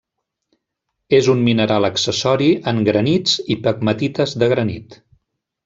És 1.17 1.29
un 1.33 1.43
mineral 1.49 1.87
accessori 1.89 2.49
en 2.73 2.81
granits 2.89 3.37
i 3.57 3.59
pegmatites 3.69 4.35
de 4.45 4.51
granit. 4.57 5.01